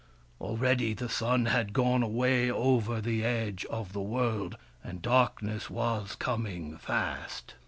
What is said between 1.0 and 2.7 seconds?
sun had gone away